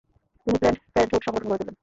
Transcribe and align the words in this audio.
তিনি 0.47 0.57
planned 0.61 0.77
parenthood 0.93 1.23
সংগঠন 1.25 1.47
গড়ে 1.49 1.59
তুলেন। 1.61 1.75